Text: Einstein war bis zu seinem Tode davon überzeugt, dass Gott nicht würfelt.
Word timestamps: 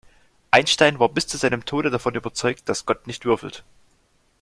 Einstein 0.49 0.97
war 0.97 1.09
bis 1.09 1.27
zu 1.27 1.37
seinem 1.37 1.63
Tode 1.63 1.91
davon 1.91 2.15
überzeugt, 2.15 2.67
dass 2.67 2.87
Gott 2.87 3.05
nicht 3.05 3.23
würfelt. 3.25 3.63